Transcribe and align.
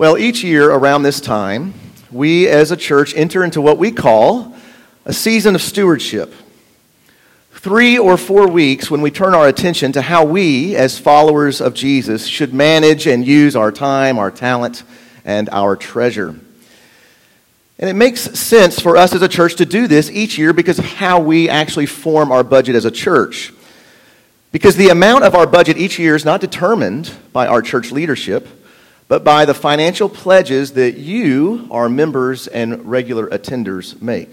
Well, 0.00 0.16
each 0.16 0.42
year 0.42 0.70
around 0.70 1.02
this 1.02 1.20
time, 1.20 1.74
we 2.10 2.48
as 2.48 2.70
a 2.70 2.76
church 2.78 3.14
enter 3.14 3.44
into 3.44 3.60
what 3.60 3.76
we 3.76 3.92
call 3.92 4.56
a 5.04 5.12
season 5.12 5.54
of 5.54 5.60
stewardship. 5.60 6.32
Three 7.52 7.98
or 7.98 8.16
four 8.16 8.48
weeks 8.48 8.90
when 8.90 9.02
we 9.02 9.10
turn 9.10 9.34
our 9.34 9.46
attention 9.46 9.92
to 9.92 10.00
how 10.00 10.24
we, 10.24 10.74
as 10.74 10.98
followers 10.98 11.60
of 11.60 11.74
Jesus, 11.74 12.26
should 12.26 12.54
manage 12.54 13.06
and 13.06 13.26
use 13.26 13.54
our 13.54 13.70
time, 13.70 14.18
our 14.18 14.30
talent, 14.30 14.84
and 15.26 15.50
our 15.50 15.76
treasure. 15.76 16.28
And 17.78 17.90
it 17.90 17.92
makes 17.92 18.22
sense 18.22 18.80
for 18.80 18.96
us 18.96 19.14
as 19.14 19.20
a 19.20 19.28
church 19.28 19.56
to 19.56 19.66
do 19.66 19.86
this 19.86 20.10
each 20.10 20.38
year 20.38 20.54
because 20.54 20.78
of 20.78 20.86
how 20.86 21.20
we 21.20 21.50
actually 21.50 21.84
form 21.84 22.32
our 22.32 22.42
budget 22.42 22.74
as 22.74 22.86
a 22.86 22.90
church. 22.90 23.52
Because 24.50 24.76
the 24.76 24.88
amount 24.88 25.24
of 25.24 25.34
our 25.34 25.46
budget 25.46 25.76
each 25.76 25.98
year 25.98 26.14
is 26.14 26.24
not 26.24 26.40
determined 26.40 27.12
by 27.34 27.46
our 27.46 27.60
church 27.60 27.92
leadership 27.92 28.48
but 29.10 29.24
by 29.24 29.44
the 29.44 29.54
financial 29.54 30.08
pledges 30.08 30.74
that 30.74 30.96
you, 30.96 31.66
our 31.72 31.88
members 31.88 32.46
and 32.46 32.88
regular 32.88 33.26
attenders, 33.26 34.00
make. 34.00 34.28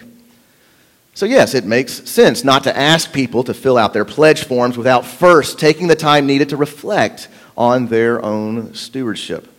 So, 1.16 1.26
yes, 1.26 1.56
it 1.56 1.66
makes 1.66 2.08
sense 2.08 2.44
not 2.44 2.64
to 2.66 2.78
ask 2.78 3.12
people 3.12 3.44
to 3.46 3.56
fill 3.56 3.76
out 3.76 3.94
their 3.94 4.06
pledge 4.06 4.44
forms 4.44 4.78
without 4.78 5.04
first 5.04 5.58
taking 5.58 5.88
the 5.88 5.96
time 5.96 6.28
needed 6.28 6.50
to 6.50 6.58
reflect 6.58 7.28
on 7.58 7.88
their 7.88 8.24
own 8.24 8.76
stewardship. 8.76 9.52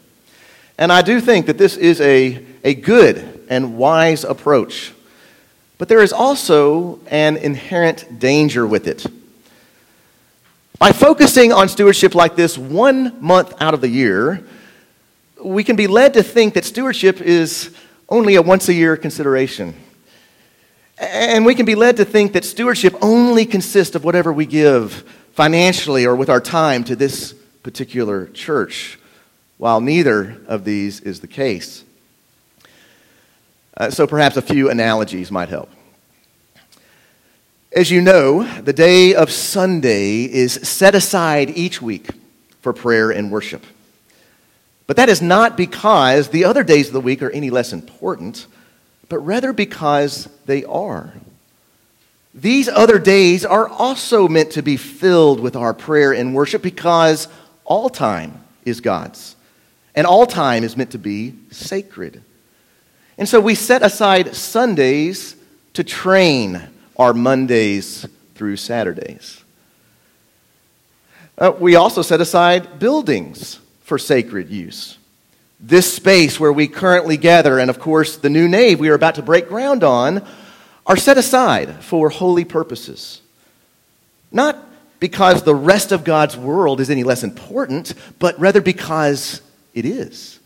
And 0.79 0.93
I 0.93 1.03
do 1.03 1.21
think 1.21 1.47
that 1.47 1.59
this 1.59 1.77
is 1.77 2.01
a, 2.01 2.47
a 2.63 2.75
good 2.75 3.45
and 3.51 3.77
wise 3.77 4.23
approach. 4.23 4.93
But 5.79 5.89
there 5.89 6.01
is 6.01 6.13
also 6.13 7.01
an 7.11 7.37
inherent 7.37 8.21
danger 8.21 8.65
with 8.65 8.87
it. 8.87 9.05
By 10.79 10.93
focusing 10.93 11.53
on 11.53 11.69
stewardship 11.69 12.15
like 12.15 12.37
this 12.37 12.57
one 12.57 13.21
month 13.21 13.53
out 13.61 13.75
of 13.75 13.81
the 13.81 13.89
year, 13.89 14.45
we 15.43 15.65
can 15.65 15.77
be 15.77 15.87
led 15.87 16.15
to 16.15 16.23
think 16.23 16.55
that 16.55 16.65
stewardship 16.65 17.21
is 17.21 17.75
only 18.09 18.35
a 18.37 18.43
once 18.43 18.69
a 18.69 18.75
year 18.75 18.97
consideration. 18.97 19.75
And 20.99 21.47
we 21.47 21.55
can 21.55 21.65
be 21.65 21.77
led 21.77 21.97
to 21.99 22.05
think 22.05 22.33
that 22.33 22.45
stewardship 22.45 22.97
only 23.01 23.47
consists 23.47 23.95
of 23.95 24.05
whatever 24.05 24.33
we 24.33 24.47
give 24.47 25.05
financially 25.33 26.05
or 26.05 26.17
with 26.17 26.29
our 26.29 26.41
time 26.41 26.83
to 26.85 26.97
this 26.97 27.35
particular 27.63 28.27
church, 28.29 28.99
while 29.59 29.81
neither 29.81 30.41
of 30.49 30.65
these 30.65 31.01
is 31.01 31.21
the 31.21 31.29
case. 31.29 31.85
Uh, 33.77 33.91
so 33.91 34.07
perhaps 34.09 34.37
a 34.37 34.43
few 34.43 34.71
analogies 34.71 35.31
might 35.31 35.49
help. 35.49 35.71
As 37.71 37.91
you 37.93 38.01
know, 38.01 38.43
the 38.63 38.73
day 38.73 39.15
of 39.15 39.31
Sunday 39.31 40.25
is 40.25 40.55
set 40.55 40.97
aside 40.97 41.51
each 41.51 41.81
week 41.81 42.09
for 42.61 42.73
prayer 42.73 43.11
and 43.11 43.31
worship. 43.31 43.65
But 44.89 44.97
that 44.97 45.11
is 45.11 45.21
not 45.21 45.57
because 45.57 46.31
the 46.31 46.47
other 46.47 46.65
days 46.65 46.89
of 46.89 46.95
the 46.95 47.01
week 47.01 47.23
are 47.23 47.31
any 47.31 47.51
less 47.51 47.75
important, 47.75 48.47
but 49.11 49.19
rather 49.19 49.53
because 49.53 50.29
they 50.47 50.65
are. 50.65 51.13
These 52.35 52.69
other 52.69 52.99
days 52.99 53.45
are 53.45 53.69
also 53.69 54.29
meant 54.29 54.53
to 54.53 54.63
be 54.63 54.79
filled 54.79 55.41
with 55.41 55.57
our 55.57 55.75
prayer 55.75 56.13
and 56.13 56.35
worship 56.35 56.63
because 56.63 57.29
all 57.67 57.91
time 57.91 58.43
is 58.65 58.81
God's. 58.81 59.37
And 59.95 60.07
all 60.07 60.27
time 60.27 60.65
is 60.65 60.77
meant 60.77 60.93
to 60.93 60.99
be 60.99 61.35
sacred. 61.51 62.23
And 63.19 63.29
so 63.29 63.41
we 63.41 63.55
set 63.55 63.83
aside 63.83 64.35
Sundays 64.35 65.37
to 65.75 65.85
train 65.85 66.63
our 66.97 67.13
Mondays 67.13 68.07
through 68.35 68.57
Saturdays. 68.57 69.45
Uh, 71.37 71.53
we 71.59 71.77
also 71.77 72.01
set 72.01 72.23
aside 72.23 72.79
buildings 72.79 73.61
for 73.89 73.99
sacred 73.99 74.51
use. 74.51 74.99
This 75.59 75.91
space 75.93 76.39
where 76.39 76.53
we 76.53 76.69
currently 76.69 77.17
gather, 77.17 77.59
and 77.59 77.71
of 77.71 77.81
course 77.81 78.19
the 78.19 78.29
new 78.29 78.47
nave 78.47 78.79
we 78.79 78.91
are 78.91 78.95
about 78.95 79.15
to 79.15 79.23
break 79.23 79.49
ground 79.49 79.83
on, 79.83 80.27
are 80.87 80.97
set 80.97 81.17
aside 81.17 81.83
for 81.83 82.11
holy 82.11 82.45
purposes. 82.45 83.23
Not 84.31 84.63
because 85.01 85.43
the 85.43 85.55
rest 85.55 85.91
of 85.91 86.05
God's 86.05 86.37
world 86.37 86.81
is 86.81 86.91
any 86.91 87.03
less 87.03 87.25
important, 87.25 87.95
but 88.19 88.39
rather 88.39 88.61
because 88.61 89.41
it 89.73 89.87
is. 89.87 90.39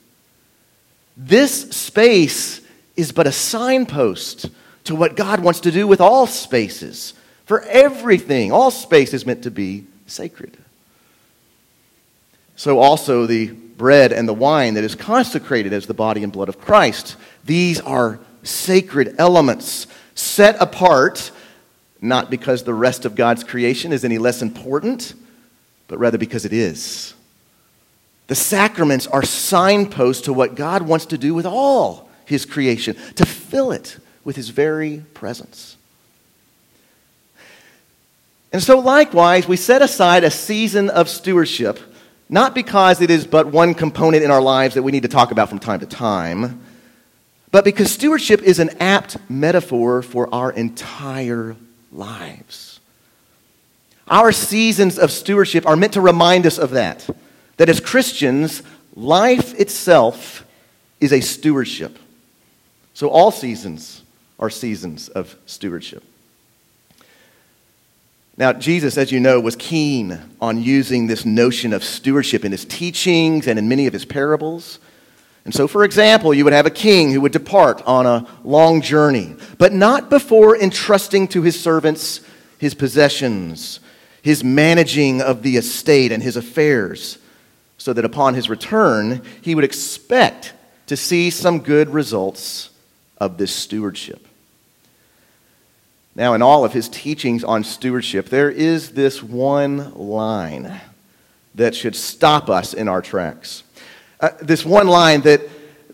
This 1.16 1.70
space 1.70 2.60
is 2.96 3.10
but 3.10 3.26
a 3.26 3.32
signpost 3.32 4.50
to 4.84 4.94
what 4.94 5.16
God 5.16 5.40
wants 5.40 5.60
to 5.60 5.72
do 5.72 5.88
with 5.88 6.00
all 6.00 6.28
spaces. 6.28 7.12
For 7.46 7.62
everything, 7.62 8.52
all 8.52 8.70
space 8.70 9.12
is 9.12 9.26
meant 9.26 9.42
to 9.42 9.50
be 9.50 9.86
sacred 10.06 10.56
so 12.56 12.78
also 12.78 13.26
the 13.26 13.48
bread 13.48 14.12
and 14.12 14.28
the 14.28 14.34
wine 14.34 14.74
that 14.74 14.84
is 14.84 14.94
consecrated 14.94 15.72
as 15.72 15.86
the 15.86 15.94
body 15.94 16.22
and 16.22 16.32
blood 16.32 16.48
of 16.48 16.60
Christ. 16.60 17.16
These 17.44 17.80
are 17.80 18.20
sacred 18.42 19.16
elements 19.18 19.86
set 20.14 20.60
apart, 20.60 21.30
not 22.00 22.30
because 22.30 22.64
the 22.64 22.74
rest 22.74 23.04
of 23.04 23.14
God's 23.14 23.44
creation 23.44 23.92
is 23.92 24.04
any 24.04 24.18
less 24.18 24.42
important, 24.42 25.14
but 25.88 25.98
rather 25.98 26.18
because 26.18 26.44
it 26.44 26.52
is. 26.52 27.14
The 28.28 28.34
sacraments 28.34 29.06
are 29.06 29.24
signposts 29.24 30.22
to 30.22 30.32
what 30.32 30.54
God 30.54 30.82
wants 30.82 31.06
to 31.06 31.18
do 31.18 31.34
with 31.34 31.46
all 31.46 32.08
his 32.24 32.46
creation, 32.46 32.96
to 33.16 33.26
fill 33.26 33.72
it 33.72 33.98
with 34.24 34.36
his 34.36 34.50
very 34.50 35.02
presence. 35.12 35.76
And 38.52 38.62
so, 38.62 38.78
likewise, 38.78 39.48
we 39.48 39.56
set 39.56 39.82
aside 39.82 40.24
a 40.24 40.30
season 40.30 40.90
of 40.90 41.08
stewardship 41.08 41.80
not 42.32 42.54
because 42.54 43.02
it 43.02 43.10
is 43.10 43.26
but 43.26 43.48
one 43.48 43.74
component 43.74 44.24
in 44.24 44.30
our 44.30 44.40
lives 44.40 44.74
that 44.74 44.82
we 44.82 44.90
need 44.90 45.02
to 45.02 45.08
talk 45.08 45.30
about 45.32 45.50
from 45.50 45.58
time 45.58 45.80
to 45.80 45.86
time, 45.86 46.62
but 47.50 47.62
because 47.62 47.92
stewardship 47.92 48.40
is 48.40 48.58
an 48.58 48.70
apt 48.80 49.18
metaphor 49.28 50.00
for 50.00 50.34
our 50.34 50.50
entire 50.50 51.54
lives. 51.92 52.80
Our 54.08 54.32
seasons 54.32 54.98
of 54.98 55.10
stewardship 55.10 55.66
are 55.66 55.76
meant 55.76 55.92
to 55.92 56.00
remind 56.00 56.46
us 56.46 56.58
of 56.58 56.70
that. 56.70 57.06
That 57.58 57.68
as 57.68 57.80
Christians, 57.80 58.62
life 58.96 59.52
itself 59.60 60.46
is 61.00 61.12
a 61.12 61.20
stewardship. 61.20 61.98
So 62.94 63.10
all 63.10 63.30
seasons 63.30 64.02
are 64.38 64.48
seasons 64.48 65.10
of 65.10 65.36
stewardship. 65.44 66.02
Now, 68.36 68.52
Jesus, 68.54 68.96
as 68.96 69.12
you 69.12 69.20
know, 69.20 69.40
was 69.40 69.56
keen 69.56 70.18
on 70.40 70.62
using 70.62 71.06
this 71.06 71.26
notion 71.26 71.72
of 71.72 71.84
stewardship 71.84 72.44
in 72.44 72.52
his 72.52 72.64
teachings 72.64 73.46
and 73.46 73.58
in 73.58 73.68
many 73.68 73.86
of 73.86 73.92
his 73.92 74.06
parables. 74.06 74.78
And 75.44 75.52
so, 75.52 75.68
for 75.68 75.84
example, 75.84 76.32
you 76.32 76.44
would 76.44 76.52
have 76.52 76.66
a 76.66 76.70
king 76.70 77.12
who 77.12 77.20
would 77.20 77.32
depart 77.32 77.82
on 77.84 78.06
a 78.06 78.26
long 78.42 78.80
journey, 78.80 79.36
but 79.58 79.72
not 79.72 80.08
before 80.08 80.56
entrusting 80.56 81.28
to 81.28 81.42
his 81.42 81.60
servants 81.60 82.20
his 82.58 82.74
possessions, 82.74 83.80
his 84.22 84.44
managing 84.44 85.20
of 85.20 85.42
the 85.42 85.56
estate 85.56 86.12
and 86.12 86.22
his 86.22 86.36
affairs, 86.36 87.18
so 87.76 87.92
that 87.92 88.04
upon 88.04 88.34
his 88.34 88.48
return, 88.48 89.20
he 89.42 89.54
would 89.54 89.64
expect 89.64 90.54
to 90.86 90.96
see 90.96 91.28
some 91.28 91.58
good 91.58 91.90
results 91.90 92.70
of 93.18 93.36
this 93.36 93.52
stewardship. 93.52 94.28
Now, 96.14 96.34
in 96.34 96.42
all 96.42 96.64
of 96.64 96.72
his 96.72 96.88
teachings 96.88 97.42
on 97.42 97.64
stewardship, 97.64 98.28
there 98.28 98.50
is 98.50 98.90
this 98.90 99.22
one 99.22 99.94
line 99.94 100.80
that 101.54 101.74
should 101.74 101.96
stop 101.96 102.50
us 102.50 102.74
in 102.74 102.88
our 102.88 103.00
tracks. 103.00 103.62
Uh, 104.20 104.30
this 104.40 104.64
one 104.64 104.88
line 104.88 105.22
that, 105.22 105.40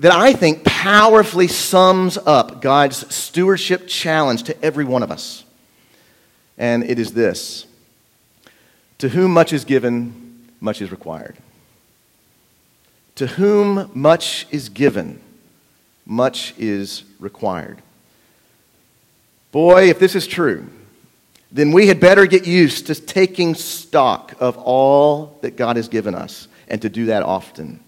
that 0.01 0.13
I 0.13 0.33
think 0.33 0.65
powerfully 0.65 1.47
sums 1.47 2.19
up 2.19 2.61
God's 2.61 3.15
stewardship 3.15 3.87
challenge 3.87 4.45
to 4.45 4.65
every 4.65 4.85
one 4.85 5.03
of 5.03 5.11
us. 5.11 5.45
And 6.57 6.83
it 6.83 6.99
is 6.99 7.13
this 7.13 7.67
To 8.99 9.09
whom 9.09 9.33
much 9.33 9.53
is 9.53 9.65
given, 9.65 10.49
much 10.61 10.83
is 10.83 10.91
required. 10.91 11.37
To 13.17 13.27
whom 13.27 13.91
much 13.95 14.47
is 14.51 14.69
given, 14.69 15.21
much 16.05 16.55
is 16.59 17.05
required. 17.19 17.83
Boy, 19.53 19.89
if 19.89 19.99
this 19.99 20.15
is 20.15 20.27
true, 20.27 20.67
then 21.51 21.73
we 21.73 21.87
had 21.87 22.01
better 22.01 22.27
get 22.27 22.47
used 22.47 22.87
to 22.89 22.95
taking 22.95 23.55
stock 23.55 24.35
of 24.39 24.59
all 24.59 25.39
that 25.41 25.57
God 25.57 25.77
has 25.77 25.89
given 25.89 26.15
us 26.15 26.49
and 26.69 26.83
to 26.83 26.89
do 26.89 27.07
that 27.07 27.23
often. 27.23 27.81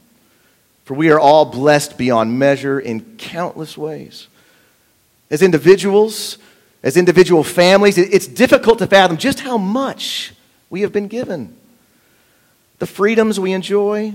For 0.85 0.95
we 0.95 1.11
are 1.11 1.21
all 1.21 1.45
blessed 1.45 1.99
beyond 1.99 2.39
measure 2.39 2.81
in 2.81 3.17
countless 3.17 3.77
ways. 3.77 4.29
As 5.31 5.43
individuals, 5.43 6.39
as 6.83 6.97
individual 6.97 7.45
families, 7.45 7.99
it's 7.99 8.27
difficult 8.27 8.79
to 8.79 8.87
fathom 8.87 9.17
just 9.17 9.41
how 9.41 9.59
much 9.59 10.33
we 10.71 10.81
have 10.81 10.93
been 10.93 11.09
given. 11.09 11.55
The 12.79 12.87
freedoms 12.87 13.39
we 13.39 13.53
enjoy, 13.53 14.15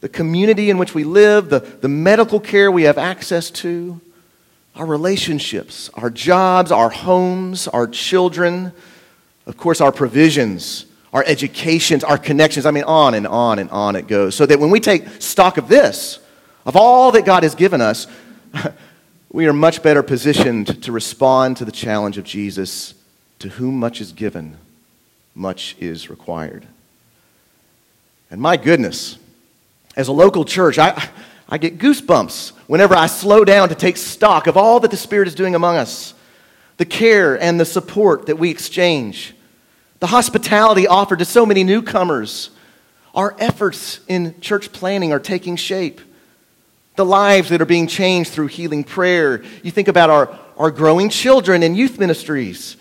the 0.00 0.08
community 0.08 0.70
in 0.70 0.78
which 0.78 0.94
we 0.94 1.04
live, 1.04 1.50
the, 1.50 1.60
the 1.60 1.88
medical 1.88 2.40
care 2.40 2.70
we 2.72 2.84
have 2.84 2.96
access 2.96 3.50
to, 3.50 4.00
our 4.76 4.86
relationships, 4.86 5.90
our 5.94 6.10
jobs, 6.10 6.70
our 6.70 6.90
homes, 6.90 7.66
our 7.68 7.86
children, 7.86 8.72
of 9.46 9.56
course, 9.56 9.80
our 9.80 9.90
provisions, 9.90 10.86
our 11.12 11.24
educations, 11.26 12.04
our 12.04 12.18
connections. 12.18 12.66
I 12.66 12.70
mean, 12.70 12.84
on 12.84 13.14
and 13.14 13.26
on 13.26 13.58
and 13.58 13.70
on 13.70 13.96
it 13.96 14.06
goes. 14.06 14.34
So 14.34 14.44
that 14.44 14.60
when 14.60 14.70
we 14.70 14.80
take 14.80 15.08
stock 15.22 15.56
of 15.56 15.68
this, 15.68 16.18
of 16.66 16.76
all 16.76 17.12
that 17.12 17.24
God 17.24 17.42
has 17.42 17.54
given 17.54 17.80
us, 17.80 18.06
we 19.32 19.46
are 19.46 19.52
much 19.52 19.82
better 19.82 20.02
positioned 20.02 20.82
to 20.82 20.92
respond 20.92 21.56
to 21.56 21.64
the 21.64 21.72
challenge 21.72 22.18
of 22.18 22.24
Jesus 22.24 22.94
to 23.38 23.48
whom 23.48 23.78
much 23.78 24.00
is 24.00 24.12
given, 24.12 24.56
much 25.34 25.76
is 25.78 26.10
required. 26.10 26.66
And 28.30 28.40
my 28.40 28.56
goodness, 28.56 29.18
as 29.96 30.08
a 30.08 30.12
local 30.12 30.44
church, 30.44 30.78
I, 30.78 31.08
I 31.48 31.58
get 31.58 31.78
goosebumps 31.78 32.50
whenever 32.66 32.94
I 32.94 33.06
slow 33.06 33.44
down 33.44 33.68
to 33.68 33.74
take 33.74 33.96
stock 33.96 34.46
of 34.46 34.56
all 34.56 34.80
that 34.80 34.90
the 34.90 34.96
Spirit 34.96 35.28
is 35.28 35.34
doing 35.34 35.54
among 35.54 35.76
us 35.76 36.14
the 36.76 36.84
care 36.84 37.40
and 37.40 37.58
the 37.58 37.64
support 37.64 38.26
that 38.26 38.38
we 38.38 38.50
exchange, 38.50 39.34
the 40.00 40.06
hospitality 40.06 40.86
offered 40.86 41.20
to 41.20 41.24
so 41.24 41.46
many 41.46 41.64
newcomers. 41.64 42.50
Our 43.14 43.34
efforts 43.38 44.00
in 44.08 44.38
church 44.40 44.72
planning 44.72 45.12
are 45.12 45.18
taking 45.18 45.56
shape. 45.56 46.00
The 46.96 47.04
lives 47.04 47.48
that 47.48 47.62
are 47.62 47.66
being 47.66 47.86
changed 47.86 48.30
through 48.30 48.48
healing 48.48 48.84
prayer. 48.84 49.42
You 49.62 49.70
think 49.70 49.88
about 49.88 50.10
our, 50.10 50.38
our 50.58 50.70
growing 50.70 51.08
children 51.08 51.62
in 51.62 51.74
youth 51.74 51.98
ministries. 51.98 52.76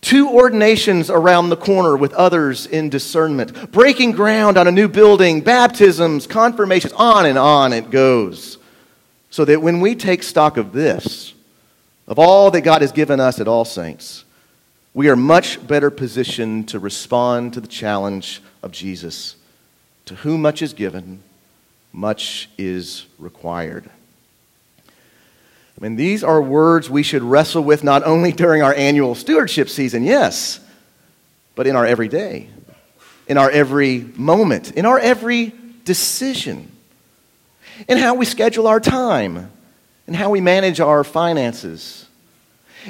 Two 0.00 0.28
ordinations 0.28 1.10
around 1.10 1.48
the 1.48 1.56
corner 1.56 1.96
with 1.96 2.12
others 2.14 2.66
in 2.66 2.90
discernment. 2.90 3.72
Breaking 3.72 4.12
ground 4.12 4.56
on 4.56 4.68
a 4.68 4.72
new 4.72 4.88
building, 4.88 5.40
baptisms, 5.40 6.26
confirmations, 6.26 6.92
on 6.92 7.26
and 7.26 7.38
on 7.38 7.72
it 7.72 7.90
goes. 7.90 8.58
So 9.30 9.44
that 9.44 9.62
when 9.62 9.80
we 9.80 9.94
take 9.94 10.22
stock 10.22 10.56
of 10.56 10.72
this, 10.72 11.34
of 12.06 12.18
all 12.18 12.50
that 12.52 12.60
God 12.60 12.82
has 12.82 12.92
given 12.92 13.18
us 13.18 13.40
at 13.40 13.48
All 13.48 13.64
Saints, 13.64 14.24
we 14.94 15.08
are 15.08 15.16
much 15.16 15.66
better 15.66 15.90
positioned 15.90 16.68
to 16.68 16.78
respond 16.78 17.52
to 17.54 17.60
the 17.60 17.66
challenge 17.66 18.40
of 18.62 18.72
Jesus. 18.72 19.36
To 20.06 20.14
whom 20.14 20.42
much 20.42 20.62
is 20.62 20.72
given, 20.72 21.22
much 21.92 22.48
is 22.56 23.06
required. 23.18 23.90
I 25.78 25.82
mean, 25.82 25.96
these 25.96 26.24
are 26.24 26.40
words 26.40 26.88
we 26.88 27.02
should 27.02 27.22
wrestle 27.22 27.62
with 27.62 27.84
not 27.84 28.02
only 28.04 28.32
during 28.32 28.62
our 28.62 28.74
annual 28.74 29.14
stewardship 29.14 29.68
season, 29.68 30.04
yes, 30.04 30.58
but 31.54 31.66
in 31.66 31.76
our 31.76 31.84
everyday, 31.84 32.48
in 33.26 33.36
our 33.36 33.50
every 33.50 34.00
moment, 34.16 34.72
in 34.72 34.86
our 34.86 34.98
every 34.98 35.52
decision, 35.84 36.72
in 37.88 37.98
how 37.98 38.14
we 38.14 38.24
schedule 38.24 38.66
our 38.66 38.80
time, 38.80 39.50
in 40.06 40.14
how 40.14 40.30
we 40.30 40.40
manage 40.40 40.80
our 40.80 41.04
finances, 41.04 42.06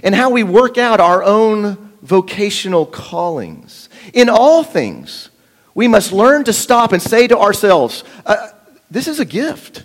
in 0.05 0.12
how 0.12 0.31
we 0.31 0.44
work 0.44 0.79
out 0.79 1.00
our 1.00 1.25
own 1.25 1.93
vocational 2.03 2.87
callings. 2.87 3.88
In 4.12 4.29
all 4.29 4.62
things, 4.62 5.31
we 5.75 5.88
must 5.88 6.12
learn 6.12 6.44
to 6.44 6.53
stop 6.53 6.93
and 6.93 7.03
say 7.03 7.27
to 7.27 7.37
ourselves, 7.37 8.05
uh, 8.25 8.50
This 8.93 9.09
is 9.09 9.19
a 9.19 9.25
gift. 9.25 9.85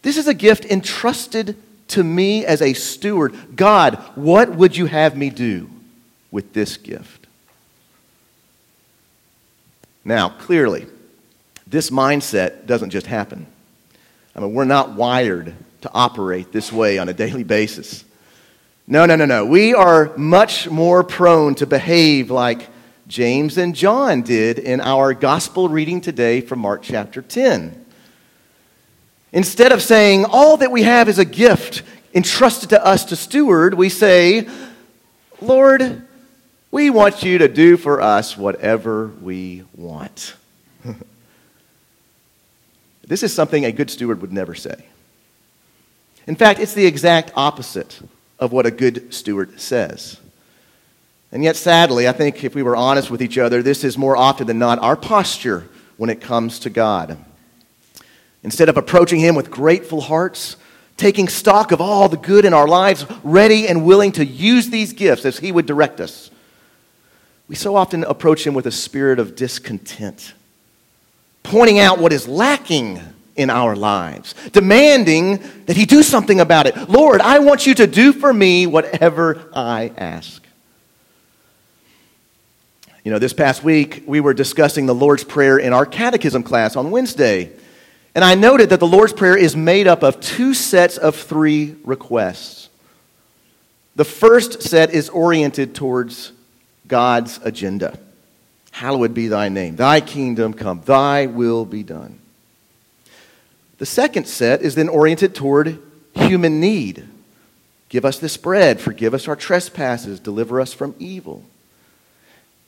This 0.00 0.16
is 0.16 0.26
a 0.26 0.34
gift 0.34 0.64
entrusted 0.64 1.56
to 1.92 2.04
me 2.04 2.44
as 2.44 2.60
a 2.60 2.72
steward 2.74 3.34
God, 3.56 3.94
what 4.14 4.50
would 4.50 4.76
you 4.76 4.86
have 4.86 5.16
me 5.16 5.30
do 5.30 5.70
with 6.30 6.52
this 6.52 6.76
gift? 6.76 7.26
Now, 10.04 10.30
clearly, 10.30 10.86
this 11.66 11.90
mindset 11.90 12.66
doesn't 12.66 12.90
just 12.90 13.06
happen. 13.06 13.46
I 14.34 14.40
mean, 14.40 14.52
we're 14.52 14.64
not 14.64 14.92
wired 14.92 15.54
to 15.82 15.90
operate 15.92 16.52
this 16.52 16.72
way 16.72 16.98
on 16.98 17.08
a 17.08 17.12
daily 17.12 17.44
basis. 17.44 18.04
No, 18.86 19.06
no, 19.06 19.14
no, 19.16 19.26
no. 19.26 19.44
We 19.44 19.74
are 19.74 20.16
much 20.16 20.68
more 20.68 21.04
prone 21.04 21.54
to 21.56 21.66
behave 21.66 22.30
like 22.30 22.68
James 23.06 23.58
and 23.58 23.74
John 23.74 24.22
did 24.22 24.58
in 24.58 24.80
our 24.80 25.14
gospel 25.14 25.68
reading 25.68 26.00
today 26.00 26.40
from 26.40 26.60
Mark 26.60 26.82
chapter 26.82 27.22
10. 27.22 27.81
Instead 29.32 29.72
of 29.72 29.82
saying, 29.82 30.26
all 30.26 30.58
that 30.58 30.70
we 30.70 30.82
have 30.82 31.08
is 31.08 31.18
a 31.18 31.24
gift 31.24 31.82
entrusted 32.14 32.70
to 32.70 32.84
us 32.84 33.06
to 33.06 33.16
steward, 33.16 33.74
we 33.74 33.88
say, 33.88 34.46
Lord, 35.40 36.06
we 36.70 36.90
want 36.90 37.22
you 37.22 37.38
to 37.38 37.48
do 37.48 37.76
for 37.76 38.00
us 38.00 38.36
whatever 38.36 39.08
we 39.22 39.64
want. 39.74 40.34
this 43.06 43.22
is 43.22 43.32
something 43.32 43.64
a 43.64 43.72
good 43.72 43.90
steward 43.90 44.20
would 44.20 44.32
never 44.32 44.54
say. 44.54 44.84
In 46.26 46.36
fact, 46.36 46.60
it's 46.60 46.74
the 46.74 46.86
exact 46.86 47.32
opposite 47.34 48.00
of 48.38 48.52
what 48.52 48.66
a 48.66 48.70
good 48.70 49.12
steward 49.12 49.60
says. 49.60 50.18
And 51.32 51.42
yet, 51.42 51.56
sadly, 51.56 52.06
I 52.06 52.12
think 52.12 52.44
if 52.44 52.54
we 52.54 52.62
were 52.62 52.76
honest 52.76 53.10
with 53.10 53.22
each 53.22 53.38
other, 53.38 53.62
this 53.62 53.84
is 53.84 53.96
more 53.96 54.16
often 54.16 54.46
than 54.46 54.58
not 54.58 54.78
our 54.80 54.96
posture 54.96 55.68
when 55.96 56.10
it 56.10 56.20
comes 56.20 56.58
to 56.60 56.70
God. 56.70 57.16
Instead 58.42 58.68
of 58.68 58.76
approaching 58.76 59.20
Him 59.20 59.34
with 59.34 59.50
grateful 59.50 60.00
hearts, 60.00 60.56
taking 60.96 61.28
stock 61.28 61.72
of 61.72 61.80
all 61.80 62.08
the 62.08 62.16
good 62.16 62.44
in 62.44 62.52
our 62.52 62.66
lives, 62.66 63.06
ready 63.22 63.68
and 63.68 63.84
willing 63.84 64.12
to 64.12 64.24
use 64.24 64.70
these 64.70 64.92
gifts 64.92 65.24
as 65.24 65.38
He 65.38 65.52
would 65.52 65.66
direct 65.66 66.00
us, 66.00 66.30
we 67.48 67.54
so 67.54 67.76
often 67.76 68.04
approach 68.04 68.46
Him 68.46 68.54
with 68.54 68.66
a 68.66 68.72
spirit 68.72 69.18
of 69.18 69.36
discontent, 69.36 70.34
pointing 71.42 71.78
out 71.78 71.98
what 71.98 72.12
is 72.12 72.26
lacking 72.26 73.00
in 73.36 73.48
our 73.48 73.74
lives, 73.76 74.34
demanding 74.52 75.42
that 75.66 75.76
He 75.76 75.86
do 75.86 76.02
something 76.02 76.40
about 76.40 76.66
it. 76.66 76.76
Lord, 76.88 77.20
I 77.20 77.38
want 77.38 77.66
you 77.66 77.74
to 77.74 77.86
do 77.86 78.12
for 78.12 78.32
me 78.32 78.66
whatever 78.66 79.48
I 79.54 79.92
ask. 79.96 80.42
You 83.04 83.10
know, 83.10 83.18
this 83.18 83.32
past 83.32 83.64
week, 83.64 84.04
we 84.06 84.20
were 84.20 84.34
discussing 84.34 84.86
the 84.86 84.94
Lord's 84.94 85.24
Prayer 85.24 85.58
in 85.58 85.72
our 85.72 85.84
catechism 85.84 86.42
class 86.42 86.76
on 86.76 86.90
Wednesday. 86.90 87.52
And 88.14 88.24
I 88.24 88.34
noted 88.34 88.70
that 88.70 88.80
the 88.80 88.86
Lord's 88.86 89.12
Prayer 89.12 89.36
is 89.36 89.56
made 89.56 89.86
up 89.86 90.02
of 90.02 90.20
two 90.20 90.52
sets 90.52 90.98
of 90.98 91.16
three 91.16 91.76
requests. 91.84 92.68
The 93.96 94.04
first 94.04 94.62
set 94.62 94.90
is 94.90 95.08
oriented 95.08 95.74
towards 95.74 96.32
God's 96.86 97.40
agenda. 97.42 97.98
Hallowed 98.70 99.14
be 99.14 99.28
thy 99.28 99.48
name. 99.48 99.76
Thy 99.76 100.00
kingdom 100.00 100.54
come. 100.54 100.82
Thy 100.84 101.26
will 101.26 101.64
be 101.64 101.82
done. 101.82 102.18
The 103.78 103.86
second 103.86 104.26
set 104.26 104.62
is 104.62 104.74
then 104.74 104.88
oriented 104.88 105.34
toward 105.34 105.78
human 106.14 106.60
need. 106.60 107.06
Give 107.88 108.04
us 108.04 108.18
this 108.18 108.36
bread. 108.36 108.80
Forgive 108.80 109.12
us 109.12 109.28
our 109.28 109.36
trespasses. 109.36 110.20
Deliver 110.20 110.60
us 110.60 110.72
from 110.72 110.94
evil. 110.98 111.44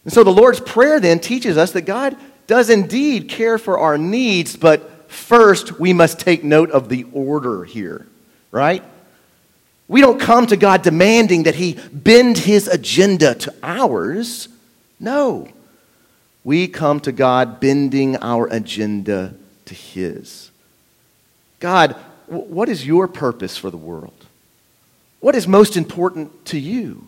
And 0.05 0.12
so 0.12 0.25
the 0.25 0.31
Lord's 0.31 0.61
Prayer 0.61 1.00
then 1.00 1.19
teaches 1.19 1.56
us 1.56 1.73
that 1.73 1.82
God 1.82 2.17
does 2.47 2.69
indeed 2.69 3.29
care 3.29 3.56
for 3.56 3.79
our 3.79 3.97
needs, 3.97 4.56
but 4.56 4.90
First, 5.14 5.78
we 5.78 5.93
must 5.93 6.19
take 6.19 6.43
note 6.43 6.70
of 6.70 6.88
the 6.88 7.06
order 7.12 7.64
here, 7.64 8.06
right? 8.50 8.83
We 9.87 10.00
don't 10.00 10.21
come 10.21 10.47
to 10.49 10.56
God 10.56 10.83
demanding 10.83 11.44
that 11.44 11.54
He 11.54 11.78
bend 11.92 12.37
His 12.37 12.66
agenda 12.66 13.35
to 13.37 13.54
ours. 13.62 14.49
No. 14.99 15.49
We 16.42 16.66
come 16.66 16.99
to 17.00 17.12
God 17.12 17.61
bending 17.61 18.16
our 18.16 18.49
agenda 18.49 19.35
to 19.66 19.75
His. 19.75 20.50
God, 21.61 21.92
what 22.26 22.68
is 22.68 22.85
your 22.85 23.06
purpose 23.06 23.56
for 23.56 23.71
the 23.71 23.76
world? 23.76 24.26
What 25.21 25.37
is 25.37 25.47
most 25.47 25.76
important 25.76 26.44
to 26.47 26.59
you? 26.59 27.06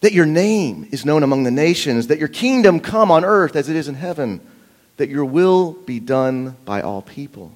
That 0.00 0.12
your 0.12 0.26
name 0.26 0.88
is 0.92 1.04
known 1.04 1.24
among 1.24 1.42
the 1.42 1.50
nations, 1.50 2.06
that 2.06 2.18
your 2.18 2.28
kingdom 2.28 2.78
come 2.80 3.10
on 3.10 3.24
earth 3.24 3.56
as 3.56 3.68
it 3.68 3.76
is 3.76 3.88
in 3.88 3.96
heaven 3.96 4.40
that 5.02 5.10
your 5.10 5.24
will 5.24 5.72
be 5.72 5.98
done 5.98 6.56
by 6.64 6.80
all 6.80 7.02
people. 7.02 7.50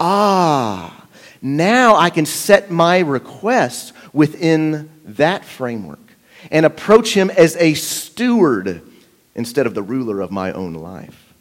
Ah, 0.00 1.06
now 1.40 1.94
I 1.94 2.10
can 2.10 2.26
set 2.26 2.72
my 2.72 2.98
request 2.98 3.92
within 4.12 4.90
that 5.04 5.44
framework 5.44 6.00
and 6.50 6.66
approach 6.66 7.14
him 7.14 7.30
as 7.30 7.54
a 7.54 7.74
steward 7.74 8.82
instead 9.36 9.68
of 9.68 9.74
the 9.74 9.82
ruler 9.82 10.20
of 10.20 10.32
my 10.32 10.50
own 10.50 10.74
life. 10.74 11.32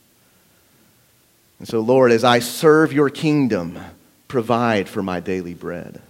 And 1.58 1.68
so, 1.68 1.80
Lord, 1.80 2.12
as 2.12 2.24
I 2.24 2.38
serve 2.38 2.94
your 2.94 3.10
kingdom, 3.10 3.80
provide 4.28 4.88
for 4.88 5.02
my 5.02 5.22
daily 5.22 5.56
bread. 5.56 6.04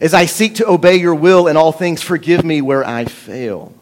As 0.00 0.14
I 0.14 0.26
seek 0.26 0.54
to 0.56 0.68
obey 0.68 0.94
your 0.94 1.16
will 1.16 1.48
in 1.48 1.56
all 1.56 1.72
things, 1.72 2.00
forgive 2.00 2.44
me 2.44 2.62
where 2.62 2.86
I 2.86 3.06
fail. 3.06 3.74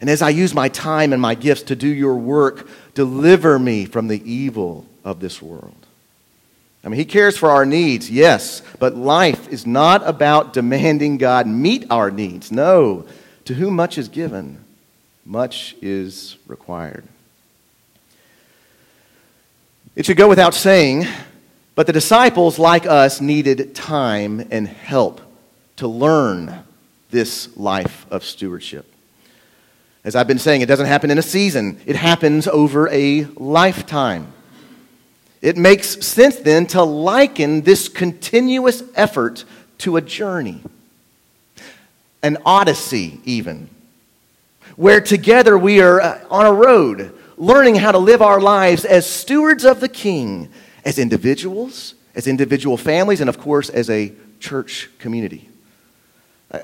And 0.00 0.10
as 0.10 0.22
I 0.22 0.28
use 0.28 0.52
my 0.54 0.68
time 0.68 1.12
and 1.12 1.22
my 1.22 1.34
gifts 1.34 1.62
to 1.64 1.76
do 1.76 1.88
your 1.88 2.16
work, 2.16 2.68
deliver 2.94 3.58
me 3.58 3.86
from 3.86 4.08
the 4.08 4.30
evil 4.30 4.86
of 5.04 5.20
this 5.20 5.40
world. 5.40 5.74
I 6.84 6.88
mean, 6.88 6.98
He 6.98 7.04
cares 7.04 7.36
for 7.36 7.50
our 7.50 7.64
needs, 7.64 8.10
yes, 8.10 8.62
but 8.78 8.94
life 8.94 9.48
is 9.48 9.66
not 9.66 10.06
about 10.06 10.52
demanding 10.52 11.16
God 11.16 11.46
meet 11.46 11.86
our 11.90 12.10
needs. 12.10 12.52
No, 12.52 13.06
to 13.46 13.54
whom 13.54 13.74
much 13.74 13.98
is 13.98 14.08
given, 14.08 14.62
much 15.24 15.74
is 15.80 16.36
required. 16.46 17.04
It 19.96 20.04
should 20.04 20.18
go 20.18 20.28
without 20.28 20.54
saying, 20.54 21.06
but 21.74 21.86
the 21.86 21.92
disciples, 21.92 22.58
like 22.58 22.86
us, 22.86 23.20
needed 23.20 23.74
time 23.74 24.46
and 24.50 24.68
help 24.68 25.20
to 25.76 25.88
learn 25.88 26.64
this 27.10 27.56
life 27.56 28.06
of 28.10 28.22
stewardship. 28.22 28.92
As 30.06 30.14
I've 30.14 30.28
been 30.28 30.38
saying, 30.38 30.60
it 30.60 30.66
doesn't 30.66 30.86
happen 30.86 31.10
in 31.10 31.18
a 31.18 31.22
season, 31.22 31.80
it 31.84 31.96
happens 31.96 32.46
over 32.46 32.88
a 32.90 33.24
lifetime. 33.34 34.32
It 35.42 35.56
makes 35.56 36.06
sense 36.06 36.36
then 36.36 36.68
to 36.68 36.84
liken 36.84 37.62
this 37.62 37.88
continuous 37.88 38.84
effort 38.94 39.44
to 39.78 39.96
a 39.96 40.00
journey, 40.00 40.62
an 42.22 42.38
odyssey, 42.46 43.20
even, 43.24 43.68
where 44.76 45.00
together 45.00 45.58
we 45.58 45.80
are 45.80 46.00
uh, 46.00 46.24
on 46.30 46.46
a 46.46 46.52
road 46.52 47.12
learning 47.36 47.74
how 47.74 47.90
to 47.90 47.98
live 47.98 48.22
our 48.22 48.40
lives 48.40 48.84
as 48.84 49.10
stewards 49.10 49.64
of 49.64 49.80
the 49.80 49.88
King, 49.88 50.48
as 50.84 51.00
individuals, 51.00 51.96
as 52.14 52.28
individual 52.28 52.76
families, 52.76 53.20
and 53.20 53.28
of 53.28 53.40
course, 53.40 53.70
as 53.70 53.90
a 53.90 54.12
church 54.38 54.88
community. 55.00 55.48
Uh, 56.52 56.60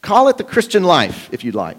call 0.00 0.28
it 0.28 0.38
the 0.38 0.44
Christian 0.44 0.82
life, 0.82 1.28
if 1.30 1.44
you'd 1.44 1.54
like. 1.54 1.76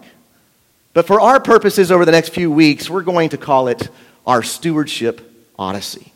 But 0.93 1.07
for 1.07 1.21
our 1.21 1.39
purposes 1.39 1.91
over 1.91 2.05
the 2.05 2.12
next 2.12 2.29
few 2.29 2.51
weeks, 2.51 2.89
we're 2.89 3.03
going 3.03 3.29
to 3.29 3.38
call 3.38 3.67
it 3.67 3.89
our 4.27 4.43
stewardship 4.43 5.21
odyssey. 5.57 6.12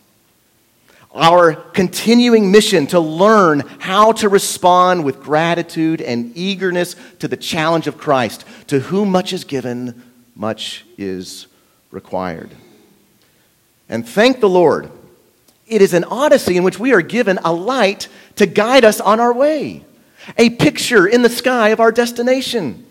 Our 1.14 1.54
continuing 1.54 2.52
mission 2.52 2.88
to 2.88 3.00
learn 3.00 3.62
how 3.80 4.12
to 4.14 4.28
respond 4.28 5.06
with 5.06 5.22
gratitude 5.22 6.02
and 6.02 6.36
eagerness 6.36 6.98
to 7.20 7.30
the 7.30 7.38
challenge 7.38 7.88
of 7.88 7.98
Christ. 7.98 8.44
To 8.68 8.82
whom 8.82 9.12
much 9.12 9.32
is 9.32 9.46
given, 9.46 10.04
much 10.36 10.84
is 10.98 11.48
required. 11.90 12.52
And 13.88 14.08
thank 14.08 14.42
the 14.42 14.50
Lord, 14.50 14.92
it 15.68 15.82
is 15.82 15.94
an 15.94 16.04
odyssey 16.04 16.58
in 16.58 16.64
which 16.64 16.80
we 16.80 16.92
are 16.94 17.02
given 17.02 17.40
a 17.46 17.54
light 17.54 18.10
to 18.36 18.46
guide 18.46 18.84
us 18.84 19.00
on 19.00 19.22
our 19.22 19.34
way, 19.34 19.86
a 20.38 20.50
picture 20.50 21.08
in 21.08 21.22
the 21.22 21.30
sky 21.30 21.70
of 21.70 21.80
our 21.80 21.94
destination. 21.94 22.85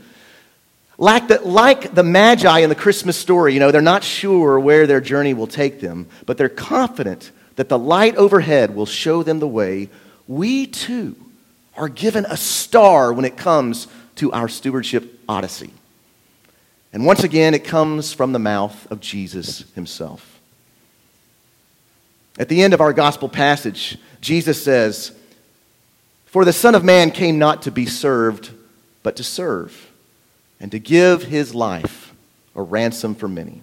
Like 0.96 1.28
the, 1.28 1.40
like 1.40 1.94
the 1.94 2.04
Magi 2.04 2.60
in 2.60 2.68
the 2.68 2.74
Christmas 2.74 3.16
story, 3.16 3.54
you 3.54 3.60
know, 3.60 3.70
they're 3.70 3.82
not 3.82 4.04
sure 4.04 4.60
where 4.60 4.86
their 4.86 5.00
journey 5.00 5.34
will 5.34 5.46
take 5.46 5.80
them, 5.80 6.06
but 6.24 6.38
they're 6.38 6.48
confident 6.48 7.32
that 7.56 7.68
the 7.68 7.78
light 7.78 8.16
overhead 8.16 8.74
will 8.74 8.86
show 8.86 9.22
them 9.22 9.40
the 9.40 9.48
way. 9.48 9.88
We 10.28 10.66
too 10.66 11.16
are 11.76 11.88
given 11.88 12.24
a 12.26 12.36
star 12.36 13.12
when 13.12 13.24
it 13.24 13.36
comes 13.36 13.88
to 14.16 14.32
our 14.32 14.48
stewardship 14.48 15.20
odyssey. 15.28 15.72
And 16.92 17.04
once 17.04 17.24
again, 17.24 17.54
it 17.54 17.64
comes 17.64 18.12
from 18.12 18.32
the 18.32 18.38
mouth 18.38 18.90
of 18.90 19.00
Jesus 19.00 19.64
himself. 19.74 20.38
At 22.38 22.48
the 22.48 22.62
end 22.62 22.74
of 22.74 22.80
our 22.80 22.92
gospel 22.92 23.28
passage, 23.28 23.98
Jesus 24.20 24.62
says, 24.62 25.12
For 26.26 26.44
the 26.44 26.52
Son 26.52 26.74
of 26.76 26.84
Man 26.84 27.10
came 27.10 27.38
not 27.38 27.62
to 27.62 27.72
be 27.72 27.86
served, 27.86 28.50
but 29.02 29.16
to 29.16 29.24
serve, 29.24 29.90
and 30.64 30.72
to 30.72 30.78
give 30.78 31.24
his 31.24 31.54
life 31.54 32.14
a 32.56 32.62
ransom 32.62 33.14
for 33.14 33.28
many. 33.28 33.60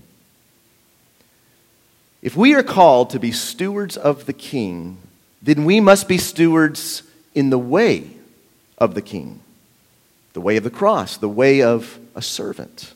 If 2.21 2.37
we 2.37 2.53
are 2.53 2.61
called 2.61 3.09
to 3.09 3.19
be 3.19 3.31
stewards 3.31 3.97
of 3.97 4.27
the 4.27 4.33
King, 4.33 4.99
then 5.41 5.65
we 5.65 5.79
must 5.79 6.07
be 6.07 6.19
stewards 6.19 7.01
in 7.33 7.49
the 7.49 7.57
way 7.57 8.11
of 8.77 8.93
the 8.93 9.01
King, 9.01 9.39
the 10.33 10.41
way 10.41 10.57
of 10.57 10.63
the 10.63 10.69
cross, 10.69 11.17
the 11.17 11.27
way 11.27 11.63
of 11.63 11.97
a 12.13 12.21
servant 12.21 12.93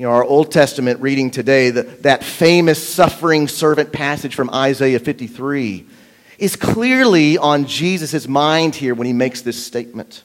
you 0.00 0.06
know, 0.06 0.12
our 0.12 0.24
Old 0.24 0.50
Testament 0.50 1.02
reading 1.02 1.30
today, 1.30 1.68
the, 1.68 1.82
that 1.82 2.24
famous 2.24 2.82
suffering 2.88 3.46
servant 3.48 3.92
passage 3.92 4.34
from 4.34 4.48
Isaiah 4.48 4.98
53, 4.98 5.84
is 6.38 6.56
clearly 6.56 7.36
on 7.36 7.66
Jesus' 7.66 8.26
mind 8.26 8.74
here 8.74 8.94
when 8.94 9.06
he 9.06 9.12
makes 9.12 9.42
this 9.42 9.62
statement. 9.62 10.22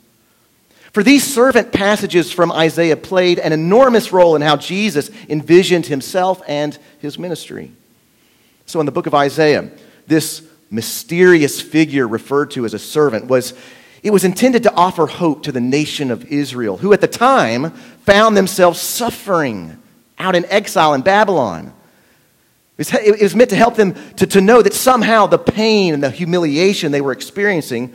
For 0.96 1.04
these 1.04 1.26
servant 1.26 1.74
passages 1.74 2.32
from 2.32 2.54
Isaiah 2.54 2.96
played 2.96 3.38
an 3.38 3.52
enormous 3.52 4.14
role 4.14 4.38
in 4.38 4.42
how 4.42 4.56
Jesus 4.56 5.12
envisioned 5.28 5.88
himself 5.88 6.42
and 6.48 6.80
his 7.00 7.20
ministry. 7.20 7.74
So, 8.66 8.80
in 8.80 8.86
the 8.86 8.94
book 8.94 9.06
of 9.06 9.14
Isaiah, 9.14 9.70
this 10.08 10.42
mysterious 10.72 11.60
figure 11.60 12.08
referred 12.08 12.52
to 12.52 12.64
as 12.64 12.74
a 12.74 12.80
servant 12.80 13.26
was 13.26 13.54
it 14.04 14.12
was 14.12 14.24
intended 14.24 14.64
to 14.64 14.74
offer 14.74 15.06
hope 15.06 15.44
to 15.44 15.52
the 15.52 15.60
nation 15.60 16.12
of 16.12 16.32
Israel, 16.32 16.78
who 16.78 16.94
at 16.94 17.02
the 17.02 17.10
time 17.10 17.72
found 18.06 18.38
themselves 18.38 18.80
suffering 18.80 19.78
out 20.18 20.34
in 20.34 20.46
exile 20.46 20.94
in 20.94 21.02
Babylon. 21.02 21.74
It 22.78 23.22
was 23.22 23.36
meant 23.36 23.50
to 23.50 23.58
help 23.58 23.76
them 23.76 23.96
to, 24.16 24.28
to 24.28 24.40
know 24.40 24.62
that 24.62 24.74
somehow 24.74 25.28
the 25.28 25.40
pain 25.40 25.94
and 25.94 26.02
the 26.02 26.10
humiliation 26.10 26.94
they 26.94 27.02
were 27.02 27.12
experiencing 27.12 27.94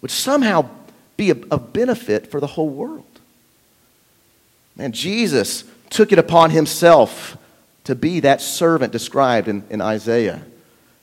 would 0.00 0.12
somehow 0.12 0.70
be 1.16 1.30
a, 1.30 1.58
benefit 1.58 2.30
for 2.30 2.40
the 2.40 2.46
whole 2.46 2.68
world. 2.68 3.04
Man, 4.76 4.92
Jesus 4.92 5.64
took 5.90 6.12
it 6.12 6.18
upon 6.18 6.50
himself 6.50 7.36
to 7.84 7.94
be 7.94 8.20
that 8.20 8.40
servant 8.40 8.92
described 8.92 9.48
in, 9.48 9.64
in 9.70 9.80
Isaiah, 9.80 10.42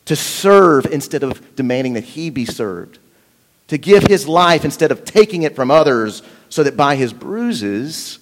to 0.06 0.16
serve 0.16 0.86
instead 0.86 1.24
of 1.24 1.56
demanding 1.56 1.94
that 1.94 2.04
he 2.04 2.30
be 2.30 2.46
served 2.46 3.00
to 3.74 3.78
give 3.78 4.04
his 4.04 4.28
life 4.28 4.66
instead 4.66 4.92
of 4.92 5.04
taking 5.06 5.44
it 5.44 5.56
from 5.56 5.72
others, 5.72 6.22
so 6.50 6.64
that 6.64 6.78
by 6.78 6.96
his 6.96 7.12
bruises 7.12 8.20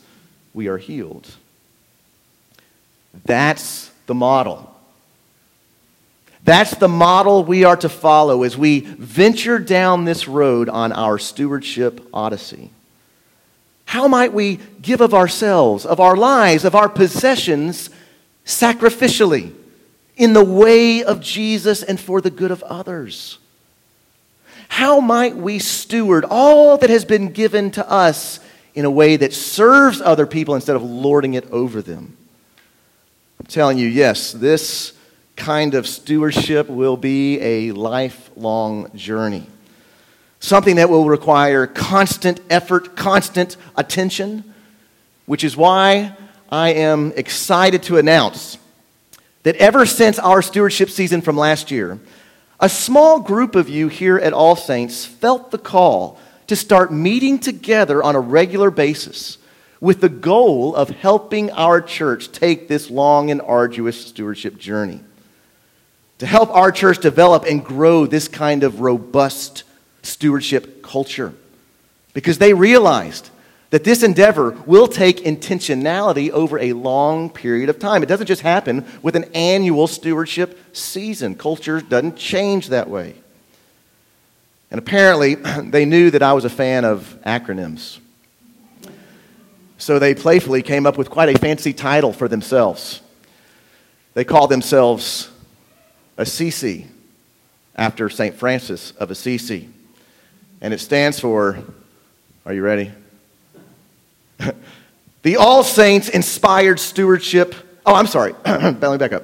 we 0.54 0.68
are 0.68 0.78
healed. 0.78 1.30
That's 3.26 3.92
the 4.06 4.14
model. 4.14 4.74
That's 6.44 6.76
the 6.76 6.88
model 6.88 7.44
we 7.44 7.64
are 7.64 7.78
to 7.78 7.90
follow 7.90 8.44
as 8.44 8.58
we 8.58 8.82
venture 8.82 9.60
down 9.60 10.06
this 10.06 10.28
road 10.28 10.70
on 10.70 10.92
our 10.92 11.20
stewardship 11.20 12.02
odyssey. 12.14 12.72
How 13.86 14.08
might 14.08 14.34
we 14.34 14.60
give 14.82 15.02
of 15.02 15.14
ourselves, 15.14 15.86
of 15.86 16.00
our 16.00 16.16
lives, 16.16 16.66
of 16.66 16.76
our 16.76 16.90
possessions 16.90 17.90
sacrificially 18.46 19.54
in 20.16 20.34
the 20.34 20.44
way 20.44 21.04
of 21.04 21.22
Jesus 21.22 21.84
and 21.84 22.00
for 22.00 22.22
the 22.22 22.32
good 22.32 22.52
of 22.52 22.64
others? 22.64 23.38
how 24.72 25.02
might 25.02 25.36
we 25.36 25.60
steward 25.60 26.24
all 26.30 26.78
that 26.78 26.90
has 26.90 27.04
been 27.04 27.28
given 27.34 27.72
to 27.72 27.92
us 27.92 28.40
in 28.74 28.86
a 28.86 28.90
way 28.90 29.18
that 29.18 29.34
serves 29.34 30.00
other 30.00 30.26
people 30.26 30.56
instead 30.56 30.78
of 30.78 30.82
lording 30.82 31.34
it 31.34 31.46
over 31.52 31.82
them? 31.82 32.16
I'm 33.38 33.48
telling 33.48 33.78
you, 33.78 33.90
yes, 33.90 34.32
this 34.32 34.94
kind 35.42 35.74
of 35.74 35.88
stewardship 35.88 36.70
will 36.70 36.96
be 36.96 37.42
a 37.42 37.72
lifelong 37.72 38.92
journey. 38.96 39.48
Something 40.40 40.76
that 40.76 40.88
will 40.88 41.10
require 41.10 41.66
constant 41.66 42.40
effort, 42.52 42.96
constant 42.96 43.58
attention, 43.76 44.54
which 45.26 45.44
is 45.44 45.58
why 45.58 46.16
I 46.52 46.74
am 46.74 47.12
excited 47.16 47.82
to 47.84 47.98
announce 47.98 48.60
that 49.42 49.56
ever 49.56 49.88
since 49.88 50.20
our 50.20 50.44
stewardship 50.44 50.92
season 50.92 51.22
from 51.22 51.38
last 51.38 51.72
year, 51.72 52.00
a 52.60 52.70
small 52.70 53.20
group 53.20 53.56
of 53.56 53.68
you 53.68 53.88
here 53.88 54.20
at 54.20 54.34
All 54.34 54.56
Saints 54.56 55.06
felt 55.06 55.50
the 55.50 55.58
call 55.58 56.20
to 56.46 56.56
start 56.56 56.94
meeting 56.94 57.40
together 57.40 58.04
on 58.04 58.16
a 58.16 58.20
regular 58.20 58.70
basis 58.70 59.40
with 59.80 60.02
the 60.02 60.10
goal 60.10 60.76
of 60.76 60.92
helping 60.92 61.50
our 61.50 61.82
church 61.82 62.32
take 62.32 62.68
this 62.68 62.92
long 62.92 63.32
and 63.32 63.42
arduous 63.42 64.06
stewardship 64.06 64.60
journey. 64.60 65.02
To 66.22 66.28
help 66.28 66.52
our 66.52 66.72
church 66.72 67.00
develop 67.00 67.46
and 67.46 67.66
grow 67.66 68.06
this 68.06 68.28
kind 68.28 68.64
of 68.64 68.80
robust 68.80 69.64
stewardship 70.04 70.84
culture. 70.84 71.34
Because 72.14 72.38
they 72.38 72.54
realized 72.54 73.32
that 73.72 73.84
this 73.84 74.04
endeavor 74.04 74.52
will 74.68 74.88
take 74.88 75.24
intentionality 75.24 76.30
over 76.30 76.60
a 76.60 76.74
long 76.74 77.32
period 77.32 77.70
of 77.70 77.80
time. 77.80 78.04
It 78.04 78.06
doesn't 78.06 78.28
just 78.28 78.44
happen 78.44 78.86
with 79.02 79.16
an 79.16 79.32
annual 79.34 79.88
stewardship 79.88 80.60
season. 80.74 81.34
Culture 81.34 81.82
doesn't 81.82 82.18
change 82.18 82.68
that 82.68 82.88
way. 82.88 83.16
And 84.70 84.78
apparently, 84.78 85.34
they 85.64 85.86
knew 85.86 86.12
that 86.12 86.22
I 86.22 86.34
was 86.34 86.46
a 86.46 86.52
fan 86.52 86.86
of 86.86 87.18
acronyms. 87.26 87.98
So 89.80 89.98
they 89.98 90.14
playfully 90.14 90.62
came 90.62 90.86
up 90.86 91.00
with 91.00 91.10
quite 91.10 91.36
a 91.36 91.40
fancy 91.40 91.74
title 91.74 92.14
for 92.14 92.28
themselves. 92.28 93.02
They 94.14 94.24
called 94.24 94.52
themselves 94.52 95.31
Assisi, 96.22 96.88
after 97.76 98.10
St. 98.10 98.36
Francis 98.36 98.92
of 98.92 99.10
Assisi. 99.10 99.68
And 100.62 100.74
it 100.74 100.80
stands 100.80 101.20
for, 101.20 101.60
are 102.46 102.54
you 102.54 102.62
ready? 102.62 102.92
the 105.24 105.38
All 105.38 105.64
Saints 105.64 106.08
Inspired 106.10 106.80
Stewardship. 106.80 107.56
Oh, 107.86 107.96
I'm 107.96 108.08
sorry. 108.08 108.36
Let 108.46 108.82
me 108.82 108.98
back 108.98 109.14
up. 109.14 109.24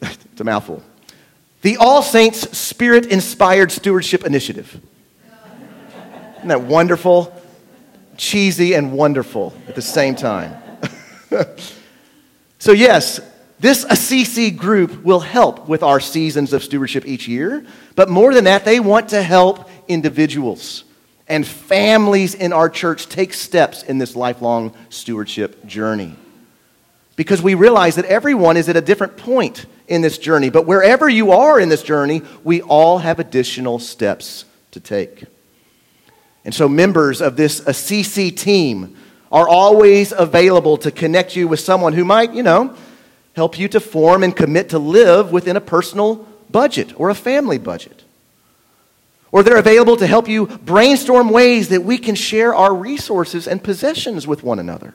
It's 0.02 0.40
a 0.40 0.44
mouthful. 0.44 0.82
The 1.62 1.76
All 1.76 2.02
Saints 2.02 2.58
Spirit 2.58 3.06
Inspired 3.06 3.70
Stewardship 3.70 4.24
Initiative. 4.24 4.80
Isn't 6.38 6.48
that 6.48 6.62
wonderful? 6.62 7.32
Cheesy 8.16 8.74
and 8.74 8.92
wonderful 8.92 9.54
at 9.68 9.76
the 9.76 9.82
same 9.82 10.16
time. 10.16 10.54
so, 12.58 12.72
yes, 12.72 13.20
this 13.64 13.86
Assisi 13.88 14.50
group 14.50 15.02
will 15.04 15.20
help 15.20 15.66
with 15.66 15.82
our 15.82 15.98
seasons 15.98 16.52
of 16.52 16.62
stewardship 16.62 17.06
each 17.06 17.26
year, 17.26 17.64
but 17.96 18.10
more 18.10 18.34
than 18.34 18.44
that, 18.44 18.66
they 18.66 18.78
want 18.78 19.08
to 19.08 19.22
help 19.22 19.70
individuals 19.88 20.84
and 21.28 21.46
families 21.46 22.34
in 22.34 22.52
our 22.52 22.68
church 22.68 23.08
take 23.08 23.32
steps 23.32 23.82
in 23.82 23.96
this 23.96 24.14
lifelong 24.14 24.74
stewardship 24.90 25.64
journey. 25.64 26.14
Because 27.16 27.40
we 27.40 27.54
realize 27.54 27.94
that 27.94 28.04
everyone 28.04 28.58
is 28.58 28.68
at 28.68 28.76
a 28.76 28.82
different 28.82 29.16
point 29.16 29.64
in 29.88 30.02
this 30.02 30.18
journey. 30.18 30.50
But 30.50 30.66
wherever 30.66 31.08
you 31.08 31.32
are 31.32 31.58
in 31.58 31.70
this 31.70 31.82
journey, 31.82 32.20
we 32.42 32.60
all 32.60 32.98
have 32.98 33.18
additional 33.18 33.78
steps 33.78 34.44
to 34.72 34.80
take. 34.80 35.24
And 36.44 36.54
so, 36.54 36.68
members 36.68 37.22
of 37.22 37.36
this 37.36 37.60
Assisi 37.60 38.30
team 38.30 38.94
are 39.32 39.48
always 39.48 40.12
available 40.12 40.76
to 40.76 40.90
connect 40.90 41.34
you 41.34 41.48
with 41.48 41.60
someone 41.60 41.94
who 41.94 42.04
might, 42.04 42.34
you 42.34 42.42
know, 42.42 42.76
help 43.34 43.58
you 43.58 43.68
to 43.68 43.80
form 43.80 44.22
and 44.22 44.34
commit 44.34 44.70
to 44.70 44.78
live 44.78 45.32
within 45.32 45.56
a 45.56 45.60
personal 45.60 46.26
budget 46.50 46.98
or 46.98 47.10
a 47.10 47.14
family 47.14 47.58
budget. 47.58 48.04
Or 49.32 49.42
they're 49.42 49.56
available 49.56 49.96
to 49.96 50.06
help 50.06 50.28
you 50.28 50.46
brainstorm 50.46 51.30
ways 51.30 51.68
that 51.70 51.82
we 51.82 51.98
can 51.98 52.14
share 52.14 52.54
our 52.54 52.72
resources 52.72 53.48
and 53.48 53.62
possessions 53.62 54.26
with 54.26 54.44
one 54.44 54.60
another. 54.60 54.94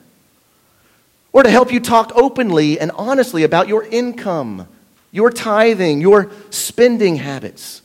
Or 1.32 1.42
to 1.42 1.50
help 1.50 1.70
you 1.70 1.78
talk 1.78 2.12
openly 2.14 2.80
and 2.80 2.90
honestly 2.92 3.44
about 3.44 3.68
your 3.68 3.84
income, 3.84 4.66
your 5.12 5.30
tithing, 5.30 6.00
your 6.00 6.30
spending 6.48 7.16
habits, 7.16 7.82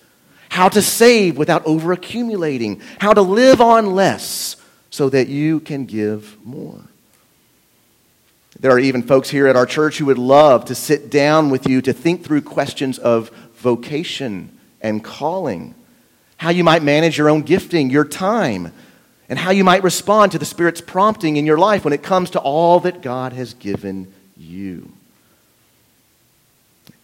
how 0.47 0.69
to 0.69 0.81
save 0.81 1.37
without 1.37 1.65
overaccumulating, 1.65 2.81
how 2.99 3.13
to 3.13 3.21
live 3.21 3.59
on 3.59 3.93
less 3.93 4.55
so 4.89 5.09
that 5.09 5.27
you 5.27 5.59
can 5.59 5.85
give 5.85 6.37
more. 6.45 6.79
There 8.59 8.71
are 8.71 8.79
even 8.79 9.03
folks 9.03 9.29
here 9.29 9.47
at 9.47 9.55
our 9.55 9.65
church 9.65 9.97
who 9.97 10.05
would 10.05 10.17
love 10.17 10.65
to 10.65 10.75
sit 10.75 11.09
down 11.09 11.49
with 11.49 11.67
you 11.67 11.81
to 11.81 11.93
think 11.93 12.23
through 12.23 12.41
questions 12.41 12.97
of 12.97 13.29
vocation 13.55 14.57
and 14.81 15.03
calling. 15.03 15.75
How 16.37 16.49
you 16.49 16.63
might 16.63 16.83
manage 16.83 17.17
your 17.17 17.29
own 17.29 17.41
gifting, 17.41 17.89
your 17.89 18.05
time, 18.05 18.71
and 19.27 19.37
how 19.37 19.51
you 19.51 19.63
might 19.63 19.83
respond 19.83 20.31
to 20.31 20.39
the 20.39 20.45
Spirit's 20.45 20.81
prompting 20.81 21.35
in 21.37 21.45
your 21.45 21.57
life 21.57 21.83
when 21.83 21.93
it 21.93 22.03
comes 22.03 22.29
to 22.31 22.39
all 22.39 22.79
that 22.81 23.01
God 23.01 23.33
has 23.33 23.53
given 23.55 24.11
you. 24.37 24.91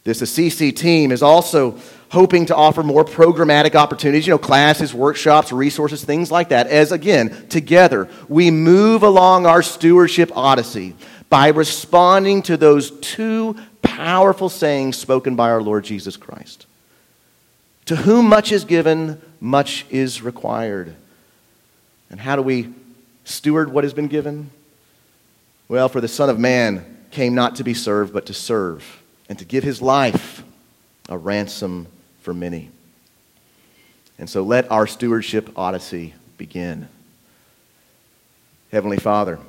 This 0.04 0.22
Assisi 0.22 0.72
team 0.72 1.12
is 1.12 1.22
also 1.22 1.78
hoping 2.10 2.46
to 2.48 2.56
offer 2.56 2.84
more 2.84 3.06
programmatic 3.06 3.76
opportunities, 3.76 4.28
you 4.28 4.34
know, 4.34 4.38
classes, 4.38 4.94
workshops, 4.94 5.52
resources, 5.52 6.04
things 6.04 6.32
like 6.32 6.50
that, 6.50 6.68
as 6.68 6.92
again, 6.92 7.48
together, 7.48 8.10
we 8.28 8.52
move 8.52 9.04
along 9.04 9.46
our 9.46 9.62
stewardship 9.62 10.32
odyssey 10.36 10.96
by 11.32 11.48
responding 11.48 12.42
to 12.42 12.58
those 12.58 12.92
two 13.00 13.56
powerful 13.82 14.50
sayings 14.50 14.98
spoken 14.98 15.38
by 15.38 15.50
our 15.50 15.62
Lord 15.62 15.86
Jesus 15.86 16.18
Christ. 16.18 16.66
To 17.86 17.96
whom 17.96 18.28
much 18.28 18.52
is 18.52 18.66
given, 18.66 19.22
much 19.40 19.86
is 19.90 20.22
required. 20.22 20.94
And 22.10 22.20
how 22.20 22.36
do 22.36 22.42
we 22.42 22.74
steward 23.24 23.72
what 23.72 23.86
has 23.86 23.94
been 23.94 24.10
given? 24.10 24.50
Well, 25.70 25.88
for 25.88 26.02
the 26.02 26.10
Son 26.10 26.30
of 26.30 26.38
Man 26.38 26.98
came 27.12 27.34
not 27.34 27.56
to 27.56 27.64
be 27.64 27.74
served, 27.74 28.12
but 28.12 28.26
to 28.26 28.34
serve, 28.34 29.02
and 29.30 29.40
to 29.40 29.46
give 29.46 29.64
his 29.64 29.82
life 29.82 30.44
a 31.08 31.18
ransom 31.18 31.88
for 32.20 32.34
many. 32.34 32.70
And 34.20 34.30
so 34.30 34.44
let 34.44 34.70
our 34.70 34.86
stewardship 34.86 35.50
odyssey 35.56 36.14
begin. 36.38 36.90
Heavenly 38.70 38.98
Father, 38.98 39.40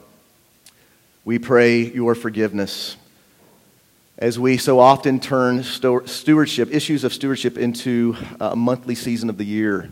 we 1.24 1.38
pray 1.38 1.82
your 1.84 2.16
forgiveness 2.16 2.96
as 4.18 4.38
we 4.38 4.56
so 4.56 4.80
often 4.80 5.20
turn 5.20 5.62
stewardship, 5.62 6.72
issues 6.72 7.04
of 7.04 7.12
stewardship, 7.12 7.56
into 7.56 8.16
a 8.40 8.56
monthly 8.56 8.96
season 8.96 9.30
of 9.30 9.38
the 9.38 9.44
year 9.44 9.90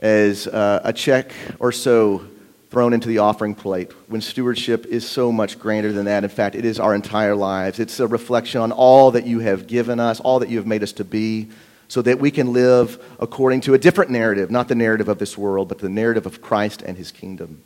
as 0.00 0.46
uh, 0.46 0.80
a 0.84 0.92
check 0.92 1.32
or 1.58 1.70
so 1.70 2.26
thrown 2.70 2.94
into 2.94 3.08
the 3.08 3.18
offering 3.18 3.54
plate 3.54 3.92
when 4.08 4.20
stewardship 4.20 4.86
is 4.86 5.06
so 5.06 5.30
much 5.30 5.58
grander 5.58 5.92
than 5.92 6.06
that. 6.06 6.24
In 6.24 6.30
fact, 6.30 6.54
it 6.54 6.64
is 6.64 6.80
our 6.80 6.94
entire 6.94 7.34
lives. 7.34 7.78
It's 7.78 8.00
a 8.00 8.06
reflection 8.06 8.60
on 8.60 8.72
all 8.72 9.10
that 9.10 9.26
you 9.26 9.40
have 9.40 9.66
given 9.66 10.00
us, 10.00 10.18
all 10.18 10.38
that 10.38 10.48
you 10.48 10.56
have 10.56 10.66
made 10.66 10.82
us 10.82 10.92
to 10.92 11.04
be, 11.04 11.48
so 11.88 12.00
that 12.02 12.20
we 12.20 12.30
can 12.30 12.54
live 12.54 13.02
according 13.20 13.62
to 13.62 13.74
a 13.74 13.78
different 13.78 14.10
narrative, 14.10 14.50
not 14.50 14.68
the 14.68 14.74
narrative 14.74 15.08
of 15.08 15.18
this 15.18 15.36
world, 15.36 15.68
but 15.68 15.78
the 15.78 15.88
narrative 15.90 16.24
of 16.24 16.40
Christ 16.40 16.82
and 16.82 16.96
his 16.96 17.10
kingdom. 17.12 17.62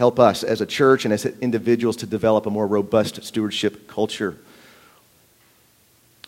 Help 0.00 0.18
us 0.18 0.42
as 0.42 0.62
a 0.62 0.66
church 0.66 1.04
and 1.04 1.12
as 1.12 1.26
individuals 1.26 1.94
to 1.94 2.06
develop 2.06 2.46
a 2.46 2.50
more 2.50 2.66
robust 2.66 3.22
stewardship 3.22 3.86
culture. 3.86 4.34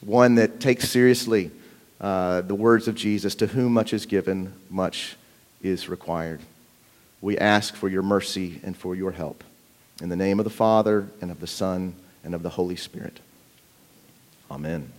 One 0.02 0.34
that 0.34 0.60
takes 0.60 0.90
seriously 0.90 1.50
uh, 1.98 2.42
the 2.42 2.54
words 2.54 2.86
of 2.86 2.94
Jesus 2.94 3.34
to 3.36 3.46
whom 3.46 3.72
much 3.72 3.94
is 3.94 4.04
given, 4.04 4.52
much 4.68 5.16
is 5.62 5.88
required. 5.88 6.40
We 7.22 7.38
ask 7.38 7.74
for 7.74 7.88
your 7.88 8.02
mercy 8.02 8.60
and 8.62 8.76
for 8.76 8.94
your 8.94 9.12
help. 9.12 9.42
In 10.02 10.10
the 10.10 10.16
name 10.16 10.38
of 10.38 10.44
the 10.44 10.50
Father, 10.50 11.08
and 11.22 11.30
of 11.30 11.40
the 11.40 11.46
Son, 11.46 11.94
and 12.22 12.34
of 12.34 12.42
the 12.42 12.50
Holy 12.50 12.76
Spirit. 12.76 13.20
Amen. 14.50 14.92